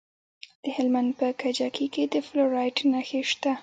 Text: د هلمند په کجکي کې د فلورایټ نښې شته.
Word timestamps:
د 0.63 0.65
هلمند 0.75 1.09
په 1.19 1.27
کجکي 1.41 1.87
کې 1.93 2.03
د 2.13 2.15
فلورایټ 2.27 2.77
نښې 2.91 3.21
شته. 3.29 3.51